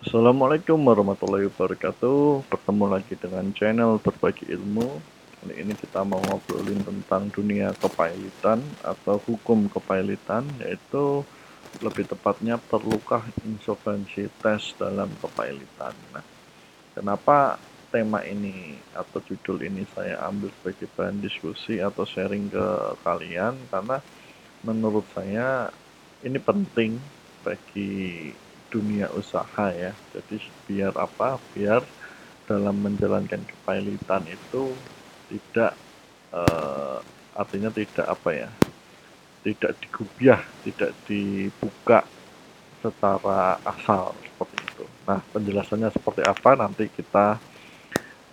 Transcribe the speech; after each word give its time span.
Assalamualaikum 0.00 0.80
warahmatullahi 0.80 1.52
wabarakatuh. 1.52 2.48
Bertemu 2.48 2.84
lagi 2.88 3.12
dengan 3.20 3.52
channel 3.52 4.00
berbagi 4.00 4.48
ilmu. 4.48 4.96
Kali 5.44 5.54
ini 5.60 5.76
kita 5.76 6.08
mau 6.08 6.16
ngobrolin 6.24 6.80
tentang 6.80 7.28
dunia 7.28 7.76
kepailitan 7.76 8.64
Atau 8.80 9.20
hukum 9.28 9.68
kepailitan 9.68 10.48
Yaitu 10.64 11.20
lebih 11.84 12.08
tepatnya 12.08 12.56
perlukah 12.56 13.28
insolvensi 13.44 14.32
tes 14.40 14.72
dalam 14.80 15.12
kepailitan. 15.20 15.92
Nah, 16.16 16.24
kenapa 16.96 17.60
tema 17.92 18.24
ini 18.24 18.80
atau 18.96 19.20
judul 19.20 19.68
ini 19.68 19.84
saya 19.92 20.16
ambil 20.32 20.48
sebagai 20.48 20.88
bahan 20.96 21.20
diskusi 21.20 21.76
atau 21.76 22.08
sharing 22.08 22.48
ke 22.48 22.96
kalian? 23.04 23.52
Karena 23.68 24.00
menurut 24.64 25.04
saya 25.12 25.68
ini 26.24 26.40
penting 26.40 26.96
bagi 27.44 28.32
dunia 28.70 29.10
usaha 29.12 29.74
ya. 29.74 29.92
Jadi 30.14 30.38
biar 30.70 30.94
apa? 30.96 31.36
Biar 31.52 31.82
dalam 32.46 32.78
menjalankan 32.78 33.42
kepailitan 33.42 34.24
itu 34.30 34.74
tidak 35.30 35.74
uh, 36.30 37.02
artinya 37.34 37.68
tidak 37.74 38.06
apa 38.06 38.30
ya? 38.46 38.50
Tidak 39.44 39.72
digubiah 39.82 40.40
tidak 40.62 40.94
dibuka 41.04 42.06
secara 42.80 43.60
asal 43.66 44.16
seperti 44.22 44.56
itu. 44.62 44.84
Nah 45.04 45.20
penjelasannya 45.34 45.90
seperti 45.92 46.22
apa 46.24 46.50
nanti 46.56 46.88
kita 46.88 47.36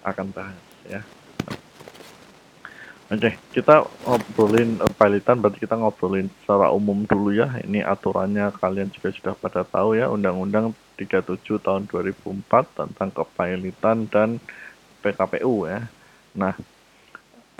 akan 0.08 0.28
bahas 0.32 0.64
ya 0.88 1.04
Oke, 3.08 3.40
kita 3.56 3.88
ngobrolin 4.04 4.84
uh, 4.84 4.92
pilotan 4.92 5.40
berarti 5.40 5.64
kita 5.64 5.80
ngobrolin 5.80 6.28
secara 6.44 6.76
umum 6.76 7.08
dulu 7.08 7.32
ya. 7.32 7.56
Ini 7.64 7.80
aturannya 7.88 8.52
kalian 8.60 8.92
juga 8.92 9.16
sudah 9.16 9.32
pada 9.32 9.64
tahu 9.64 9.96
ya, 9.96 10.12
Undang-Undang 10.12 10.76
37 11.00 11.40
tahun 11.64 11.88
2004 11.88 12.52
tentang 12.76 13.10
kepilotan 13.16 14.12
dan 14.12 14.30
PKPU 15.00 15.72
ya. 15.72 15.88
Nah, 16.36 16.52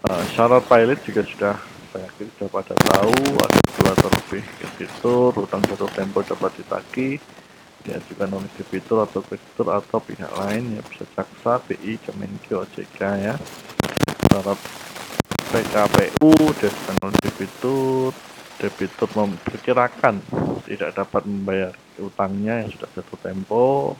uh, 0.04 0.24
syarat 0.36 0.68
pilot 0.68 1.00
juga 1.08 1.24
sudah 1.24 1.56
saya 1.96 2.04
yakin 2.12 2.28
sudah 2.36 2.50
pada 2.52 2.76
tahu 2.76 3.16
ada 3.40 3.60
dua 3.80 3.94
terlebih 3.96 4.44
kreditur, 4.60 5.32
utang 5.32 5.64
jatuh 5.64 5.88
tempo 5.96 6.28
dapat 6.28 6.52
ditagih, 6.60 7.24
diajukan 7.88 8.36
oleh 8.36 8.52
debitur 8.60 9.00
atau 9.00 9.24
kreditur 9.24 9.72
atau 9.72 10.04
pihak 10.04 10.28
lain 10.44 10.76
ya 10.76 10.82
bisa 10.92 11.08
jaksa, 11.16 11.64
BI, 11.64 11.96
Kemenkyu, 12.04 12.68
OJK 12.68 13.00
ya. 13.32 13.40
Syarat 14.28 14.87
PKPU 15.48 16.34
dan 16.60 16.74
debitur 17.24 18.12
debitur 18.58 19.10
memperkirakan 19.14 20.18
tidak 20.66 20.98
dapat 20.98 21.24
membayar 21.30 21.72
utangnya 22.02 22.66
yang 22.66 22.70
sudah 22.74 22.90
jatuh 22.98 23.20
tempo. 23.22 23.94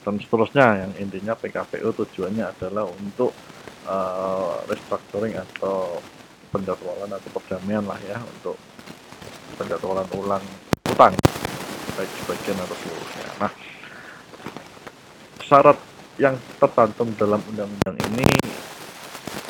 Dan 0.00 0.16
seterusnya 0.16 0.88
yang 0.88 0.92
intinya 0.96 1.36
PKPU 1.36 1.92
tujuannya 1.92 2.48
adalah 2.48 2.88
untuk 2.88 3.36
uh, 3.84 4.64
restructuring 4.64 5.36
atau 5.36 6.00
penjadwalan 6.48 7.12
atau 7.12 7.30
perdamaian 7.36 7.84
lah 7.84 8.00
ya 8.08 8.16
untuk 8.16 8.56
penjadwalan 9.60 10.08
ulang 10.16 10.44
utang 10.88 11.12
baik 12.00 12.10
sebagian 12.24 12.56
atau 12.64 12.76
seluruhnya. 12.80 13.28
Nah, 13.44 13.52
syarat 15.44 15.78
yang 16.16 16.34
tercantum 16.56 17.12
dalam 17.20 17.44
undang-undang 17.52 17.96
ini 18.08 18.28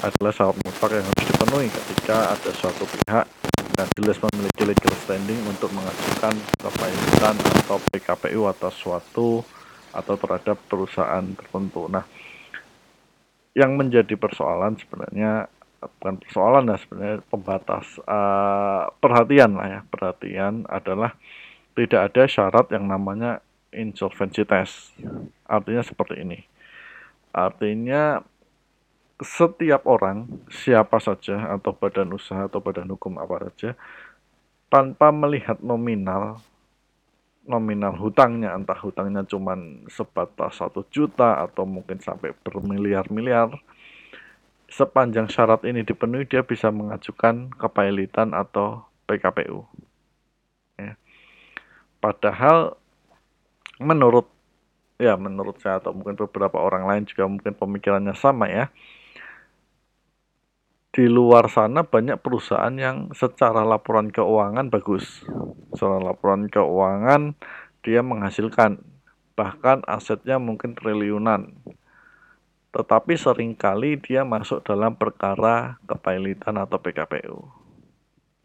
adalah 0.01 0.33
syarat 0.33 0.57
mutlak 0.65 0.91
yang 0.97 1.07
harus 1.07 1.27
dipenuhi 1.29 1.69
ketika 1.69 2.17
ada 2.33 2.51
suatu 2.57 2.85
pihak 2.89 3.27
yang 3.77 3.89
jelas 4.01 4.19
memiliki 4.21 4.63
legal 4.65 4.95
standing 5.05 5.41
untuk 5.45 5.71
mengajukan 5.77 6.35
kepailitan 6.57 7.37
atau 7.65 7.77
PKPU 7.93 8.43
atas 8.49 8.75
suatu 8.81 9.45
atau 9.93 10.15
terhadap 10.17 10.57
perusahaan 10.71 11.25
tertentu. 11.37 11.91
Nah, 11.91 12.05
yang 13.53 13.77
menjadi 13.77 14.15
persoalan 14.17 14.79
sebenarnya 14.79 15.51
bukan 15.81 16.21
persoalan 16.21 16.71
ya 16.71 16.77
sebenarnya 16.77 17.17
pembatas 17.29 17.87
uh, 18.05 18.93
perhatian 19.01 19.57
lah 19.57 19.67
ya 19.69 19.81
perhatian 19.89 20.69
adalah 20.69 21.17
tidak 21.73 22.13
ada 22.13 22.23
syarat 22.29 22.67
yang 22.73 22.85
namanya 22.85 23.41
insolvency 23.73 24.45
test. 24.45 24.93
Artinya 25.47 25.81
seperti 25.81 26.21
ini. 26.21 26.39
Artinya 27.31 28.21
setiap 29.21 29.85
orang, 29.85 30.27
siapa 30.49 30.97
saja 30.97 31.53
atau 31.53 31.77
badan 31.77 32.17
usaha 32.17 32.49
atau 32.49 32.65
badan 32.65 32.89
hukum 32.89 33.21
apa 33.21 33.53
saja, 33.53 33.77
tanpa 34.73 35.13
melihat 35.13 35.61
nominal, 35.61 36.41
nominal 37.45 37.93
hutangnya, 38.01 38.57
entah 38.57 38.79
hutangnya 38.81 39.27
cuma 39.29 39.57
sebatas 39.93 40.57
satu 40.57 40.89
juta 40.89 41.45
atau 41.45 41.69
mungkin 41.69 42.01
sampai 42.01 42.33
bermiliar-miliar, 42.41 43.53
sepanjang 44.71 45.29
syarat 45.29 45.67
ini 45.69 45.85
dipenuhi 45.85 46.25
dia 46.25 46.41
bisa 46.41 46.73
mengajukan 46.73 47.53
kepailitan 47.59 48.33
atau 48.33 48.89
PKPU. 49.05 49.67
Ya. 50.81 50.97
Padahal 52.01 52.79
menurut 53.83 54.31
ya 55.01 55.17
menurut 55.17 55.57
saya 55.65 55.81
atau 55.81 55.97
mungkin 55.97 56.15
beberapa 56.15 56.61
orang 56.61 56.85
lain 56.85 57.03
juga 57.09 57.25
mungkin 57.25 57.57
pemikirannya 57.57 58.13
sama 58.13 58.47
ya 58.53 58.69
di 60.91 61.07
luar 61.07 61.47
sana 61.47 61.87
banyak 61.87 62.19
perusahaan 62.19 62.75
yang 62.75 63.15
secara 63.15 63.63
laporan 63.63 64.11
keuangan 64.11 64.75
bagus. 64.75 65.23
Secara 65.71 66.03
laporan 66.03 66.51
keuangan 66.51 67.39
dia 67.87 68.03
menghasilkan 68.03 68.83
bahkan 69.39 69.87
asetnya 69.87 70.43
mungkin 70.43 70.75
triliunan. 70.75 71.55
Tetapi 72.75 73.15
sering 73.15 73.55
kali 73.55 74.03
dia 74.03 74.27
masuk 74.27 74.67
dalam 74.67 74.99
perkara 74.99 75.79
kepailitan 75.87 76.59
atau 76.59 76.79
PKPU. 76.83 77.39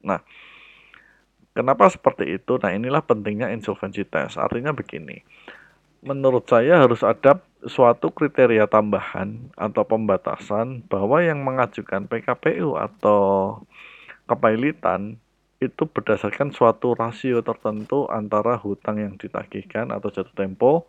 Nah, 0.05 0.21
kenapa 1.57 1.89
seperti 1.89 2.37
itu? 2.37 2.61
Nah, 2.61 2.73
inilah 2.73 3.01
pentingnya 3.01 3.49
insolvency 3.53 4.05
test. 4.05 4.37
Artinya 4.37 4.73
begini. 4.73 5.21
Menurut 6.05 6.45
saya 6.45 6.77
harus 6.85 7.01
ada 7.01 7.41
suatu 7.65 8.13
kriteria 8.13 8.69
tambahan 8.69 9.49
atau 9.57 9.83
pembatasan 9.85 10.85
bahwa 10.85 11.21
yang 11.21 11.41
mengajukan 11.41 12.05
PKPU 12.05 12.77
atau 12.77 13.61
kepailitan 14.29 15.17
itu 15.57 15.83
berdasarkan 15.89 16.53
suatu 16.53 16.93
rasio 16.93 17.41
tertentu 17.41 18.05
antara 18.11 18.57
hutang 18.61 19.01
yang 19.01 19.13
ditagihkan 19.17 19.89
atau 19.89 20.13
jatuh 20.13 20.35
tempo 20.37 20.85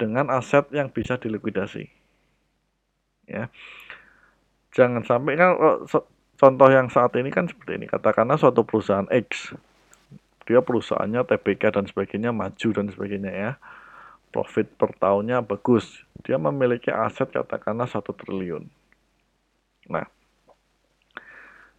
dengan 0.00 0.32
aset 0.32 0.64
yang 0.72 0.88
bisa 0.88 1.20
dilikuidasi. 1.20 1.84
Ya. 3.28 3.52
Jangan 4.72 5.04
sampai 5.04 5.36
kan 5.36 5.54
contoh 6.34 6.68
yang 6.72 6.88
saat 6.88 7.12
ini 7.14 7.28
kan 7.28 7.46
seperti 7.46 7.78
ini. 7.78 7.86
Katakanlah 7.86 8.40
suatu 8.40 8.64
perusahaan 8.64 9.06
X 9.12 9.52
dia 10.44 10.60
perusahaannya 10.60 11.24
TBK 11.24 11.72
dan 11.72 11.84
sebagainya 11.88 12.30
maju 12.30 12.68
dan 12.76 12.86
sebagainya 12.92 13.32
ya 13.32 13.52
profit 14.34 14.66
per 14.74 14.90
tahunnya 14.98 15.46
bagus. 15.46 16.02
Dia 16.26 16.42
memiliki 16.42 16.90
aset 16.90 17.30
katakanlah 17.30 17.86
satu 17.86 18.10
triliun. 18.10 18.66
Nah, 19.86 20.10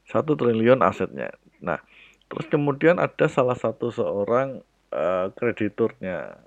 satu 0.07 0.39
triliun 0.39 0.79
asetnya. 0.79 1.35
Nah, 1.59 1.83
terus 2.31 2.47
kemudian 2.47 2.95
ada 2.95 3.27
salah 3.27 3.59
satu 3.59 3.91
seorang 3.91 4.63
uh, 4.95 5.27
krediturnya, 5.35 6.39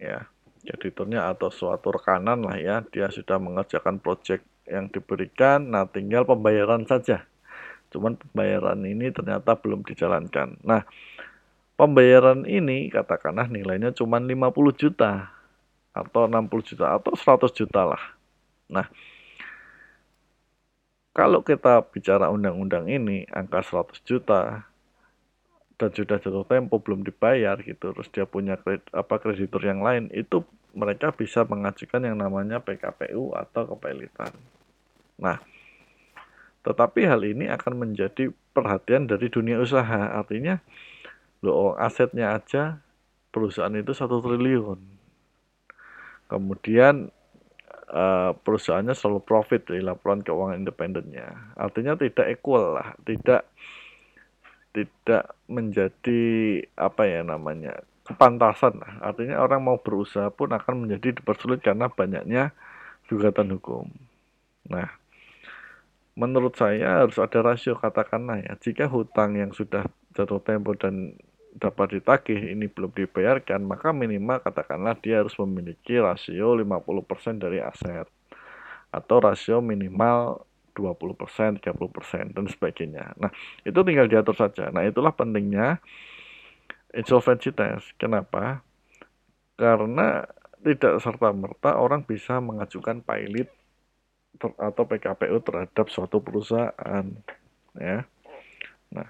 ya, 0.00 0.24
krediturnya 0.64 1.28
atau 1.28 1.52
suatu 1.52 1.92
rekanan 1.92 2.40
lah 2.40 2.56
ya, 2.56 2.80
dia 2.88 3.12
sudah 3.12 3.36
mengerjakan 3.36 4.00
proyek 4.00 4.40
yang 4.64 4.88
diberikan, 4.88 5.68
nah 5.68 5.84
tinggal 5.84 6.24
pembayaran 6.24 6.88
saja. 6.88 7.26
Cuman 7.90 8.14
pembayaran 8.14 8.80
ini 8.86 9.10
ternyata 9.10 9.58
belum 9.58 9.82
dijalankan. 9.82 10.62
Nah, 10.62 10.86
pembayaran 11.74 12.46
ini 12.46 12.86
katakanlah 12.86 13.50
nilainya 13.50 13.90
cuma 13.90 14.22
50 14.22 14.54
juta 14.78 15.39
atau 15.90 16.30
60 16.30 16.62
juta 16.62 16.96
atau 16.96 17.12
100 17.14 17.50
juta 17.50 17.82
lah. 17.82 18.02
Nah, 18.70 18.86
kalau 21.10 21.42
kita 21.42 21.82
bicara 21.90 22.30
undang-undang 22.30 22.86
ini 22.86 23.26
angka 23.34 23.66
100 23.66 23.98
juta 24.06 24.70
dan 25.74 25.90
sudah 25.90 26.20
jatuh 26.22 26.46
tempo 26.46 26.78
belum 26.78 27.02
dibayar 27.02 27.58
gitu, 27.64 27.90
terus 27.90 28.06
dia 28.12 28.28
punya 28.28 28.54
kredit, 28.60 28.86
apa 28.94 29.16
kreditur 29.18 29.64
yang 29.64 29.80
lain, 29.80 30.12
itu 30.12 30.44
mereka 30.76 31.10
bisa 31.10 31.42
mengajukan 31.42 32.04
yang 32.04 32.20
namanya 32.20 32.62
PKPU 32.62 33.34
atau 33.34 33.74
kepailitan. 33.74 34.30
Nah, 35.18 35.40
tetapi 36.62 37.08
hal 37.08 37.24
ini 37.24 37.48
akan 37.48 37.80
menjadi 37.80 38.30
perhatian 38.52 39.08
dari 39.08 39.32
dunia 39.32 39.56
usaha. 39.56 40.12
Artinya, 40.14 40.60
lo 41.40 41.74
asetnya 41.80 42.36
aja 42.36 42.84
perusahaan 43.32 43.72
itu 43.72 43.96
satu 43.96 44.20
triliun 44.20 44.99
Kemudian 46.30 47.10
uh, 47.90 48.30
perusahaannya 48.38 48.94
selalu 48.94 49.20
profit 49.26 49.66
dari 49.66 49.82
laporan 49.82 50.22
keuangan 50.22 50.62
independennya. 50.62 51.58
Artinya 51.58 51.98
tidak 51.98 52.30
equal 52.30 52.78
lah, 52.78 52.94
tidak 53.02 53.50
tidak 54.70 55.34
menjadi 55.50 56.22
apa 56.78 57.02
ya 57.02 57.26
namanya 57.26 57.82
kepantasan. 58.06 58.78
Artinya 59.02 59.42
orang 59.42 59.66
mau 59.66 59.82
berusaha 59.82 60.30
pun 60.30 60.54
akan 60.54 60.86
menjadi 60.86 61.18
dipersulit 61.18 61.66
karena 61.66 61.90
banyaknya 61.90 62.54
gugatan 63.10 63.58
hukum. 63.58 63.90
Nah, 64.70 64.86
menurut 66.14 66.54
saya 66.54 67.02
harus 67.02 67.18
ada 67.18 67.42
rasio 67.42 67.74
katakanlah 67.74 68.38
ya, 68.46 68.54
jika 68.62 68.86
hutang 68.86 69.34
yang 69.34 69.50
sudah 69.50 69.82
jatuh 70.14 70.38
tempo 70.42 70.78
dan 70.78 71.18
dapat 71.50 71.98
ditagih 71.98 72.54
ini 72.54 72.70
belum 72.70 72.94
dibayarkan, 72.94 73.66
maka 73.66 73.90
minimal 73.90 74.38
katakanlah 74.38 74.94
dia 75.02 75.22
harus 75.22 75.34
memiliki 75.42 75.98
rasio 75.98 76.54
50% 76.54 77.42
dari 77.42 77.58
aset 77.58 78.06
atau 78.90 79.16
rasio 79.22 79.58
minimal 79.58 80.46
20%, 80.74 81.58
30% 81.58 82.30
dan 82.34 82.46
sebagainya. 82.46 83.14
Nah, 83.18 83.30
itu 83.66 83.78
tinggal 83.82 84.06
diatur 84.06 84.34
saja. 84.38 84.70
Nah, 84.70 84.86
itulah 84.86 85.10
pentingnya 85.10 85.82
insolvency 86.94 87.50
test. 87.50 87.90
Kenapa? 87.98 88.62
Karena 89.58 90.24
tidak 90.60 91.00
serta-merta 91.02 91.76
orang 91.76 92.04
bisa 92.06 92.38
mengajukan 92.38 93.02
pilot 93.02 93.48
atau 94.40 94.82
PKPU 94.86 95.42
terhadap 95.42 95.86
suatu 95.90 96.22
perusahaan 96.22 97.04
ya. 97.76 98.06
Nah, 98.94 99.08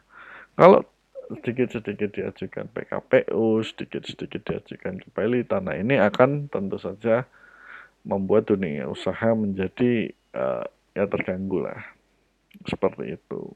kalau 0.56 0.82
sedikit-sedikit 1.30 2.10
diajukan 2.10 2.66
PKPU, 2.74 3.62
sedikit-sedikit 3.62 4.42
diajukan 4.42 4.98
ke 4.98 5.08
Nah, 5.62 5.76
ini 5.78 5.96
akan 6.02 6.50
tentu 6.50 6.76
saja 6.82 7.26
membuat 8.02 8.50
dunia 8.50 8.90
usaha 8.90 9.30
menjadi 9.36 10.10
uh, 10.34 10.66
ya 10.96 11.06
terganggu 11.06 11.62
lah. 11.62 11.80
Seperti 12.66 13.14
itu. 13.14 13.54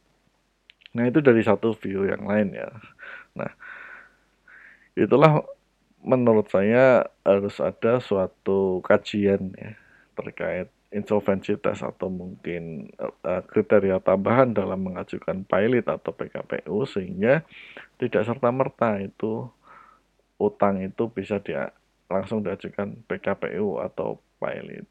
Nah, 0.94 1.10
itu 1.10 1.18
dari 1.18 1.42
satu 1.42 1.74
view 1.74 2.06
yang 2.06 2.22
lain 2.22 2.54
ya. 2.54 2.70
Nah, 3.34 3.50
itulah 4.94 5.42
menurut 6.04 6.46
saya 6.46 7.10
harus 7.26 7.58
ada 7.58 7.98
suatu 7.98 8.78
kajian 8.86 9.50
ya 9.58 9.74
terkait 10.14 10.70
insolvency 10.94 11.58
test 11.58 11.82
atau 11.82 12.06
mungkin 12.06 12.86
uh, 13.02 13.42
kriteria 13.50 13.98
tambahan 13.98 14.54
dalam 14.54 14.86
mengajukan 14.86 15.42
pilot 15.42 15.90
atau 15.90 16.14
PKPU 16.14 16.86
sehingga 16.86 17.42
tidak 17.98 18.22
serta-merta 18.22 19.02
itu 19.02 19.50
utang 20.38 20.78
itu 20.86 21.10
bisa 21.10 21.42
dia 21.42 21.74
langsung 22.06 22.46
diajukan 22.46 22.94
PKPU 23.10 23.82
atau 23.82 24.22
pilot. 24.38 24.86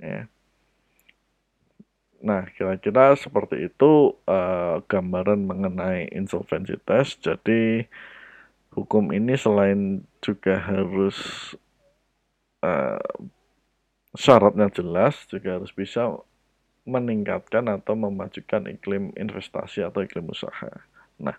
Ya. 0.00 0.24
Nah, 2.24 2.48
kira-kira 2.56 3.12
seperti 3.12 3.68
itu 3.68 4.16
uh, 4.24 4.80
gambaran 4.88 5.44
mengenai 5.44 6.08
insolvency 6.16 6.80
test. 6.88 7.20
Jadi 7.20 7.84
hukum 8.72 9.12
ini 9.12 9.36
selain 9.36 10.00
juga 10.24 10.56
harus 10.56 11.16
uh, 12.64 13.00
syaratnya 14.16 14.72
jelas 14.72 15.28
juga 15.28 15.60
harus 15.60 15.70
bisa 15.70 16.16
meningkatkan 16.86 17.66
atau 17.66 17.98
memajukan 17.98 18.70
iklim 18.70 19.10
investasi 19.18 19.82
atau 19.82 20.06
iklim 20.06 20.30
usaha. 20.30 20.70
Nah, 21.18 21.34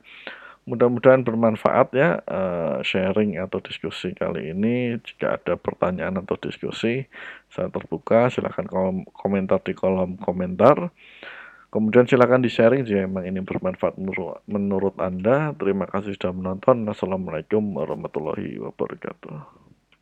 mudah-mudahan 0.68 1.24
bermanfaat 1.24 1.96
ya 1.96 2.20
uh, 2.28 2.84
sharing 2.84 3.40
atau 3.40 3.64
diskusi 3.64 4.12
kali 4.12 4.52
ini. 4.52 5.00
Jika 5.00 5.40
ada 5.40 5.56
pertanyaan 5.56 6.20
atau 6.20 6.36
diskusi, 6.36 7.08
saya 7.48 7.72
terbuka. 7.72 8.28
Silahkan 8.28 8.68
komentar 9.16 9.64
di 9.64 9.72
kolom 9.72 10.20
komentar. 10.20 10.92
Kemudian 11.68 12.08
silakan 12.08 12.44
di-sharing 12.44 12.88
jika 12.88 13.08
memang 13.08 13.28
ini 13.28 13.40
bermanfaat 13.44 14.00
menurut 14.48 14.96
Anda. 15.00 15.52
Terima 15.56 15.84
kasih 15.88 16.16
sudah 16.16 16.32
menonton. 16.32 16.88
Assalamualaikum 16.88 17.60
warahmatullahi 17.76 18.56
wabarakatuh. 18.60 19.67